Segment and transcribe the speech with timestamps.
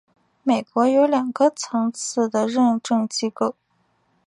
[0.41, 3.55] 美国有两个层次的认证机构。